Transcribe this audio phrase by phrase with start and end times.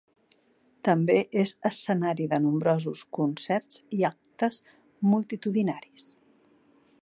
[0.87, 4.59] També és escenari de nombrosos concerts i actes
[5.13, 6.09] multitudinaris.